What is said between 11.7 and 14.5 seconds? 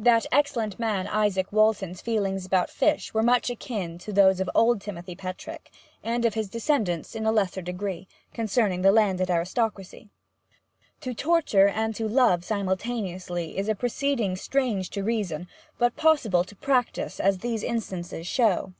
to love simultaneously is a proceeding